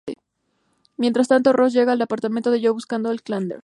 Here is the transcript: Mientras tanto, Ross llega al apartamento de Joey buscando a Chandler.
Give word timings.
Mientras 0.97 1.27
tanto, 1.27 1.53
Ross 1.53 1.73
llega 1.73 1.91
al 1.91 2.01
apartamento 2.01 2.49
de 2.49 2.59
Joey 2.59 2.73
buscando 2.73 3.11
a 3.11 3.15
Chandler. 3.19 3.59